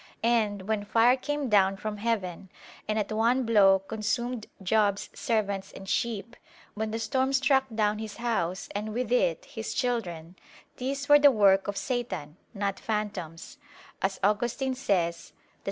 And 0.23 0.63
"when 0.67 0.83
fire 0.83 1.15
came 1.15 1.47
down 1.47 1.77
from 1.77 1.97
heaven 1.97 2.49
and 2.87 2.97
at 2.97 3.11
one 3.11 3.43
blow 3.45 3.77
consumed 3.77 4.47
Job's 4.63 5.11
servants 5.13 5.71
and 5.71 5.87
sheep; 5.87 6.35
when 6.73 6.89
the 6.89 6.97
storm 6.97 7.33
struck 7.33 7.65
down 7.75 7.99
his 7.99 8.15
house 8.17 8.67
and 8.73 8.95
with 8.95 9.11
it 9.11 9.45
his 9.45 9.75
children 9.75 10.37
these 10.77 11.07
were 11.07 11.19
the 11.19 11.29
work 11.29 11.67
of 11.67 11.77
Satan, 11.77 12.37
not 12.51 12.79
phantoms"; 12.79 13.59
as 14.01 14.19
Augustine 14.23 14.73
says 14.73 15.17
(De 15.17 15.23
Civ. 15.23 15.33